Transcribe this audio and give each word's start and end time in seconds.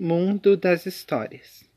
Mundo 0.00 0.56
das 0.56 0.86
Histórias. 0.86 1.67